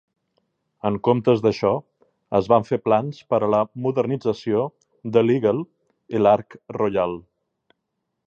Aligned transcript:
En 0.89 0.95
comptes 1.07 1.41
d'això, 1.45 1.73
es 2.39 2.49
van 2.53 2.65
fer 2.69 2.79
plans 2.87 3.19
per 3.33 3.39
a 3.47 3.51
la 3.55 3.59
modernització 3.87 4.65
de 5.17 5.23
l'"Eagle" 5.25 5.63
i 6.17 6.19
l'"Ark 6.23 6.57
Royal". 6.79 7.17